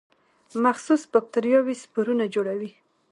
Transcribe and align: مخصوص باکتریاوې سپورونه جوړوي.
مخصوص 0.63 1.01
باکتریاوې 1.11 1.75
سپورونه 1.83 2.25
جوړوي. 2.35 2.71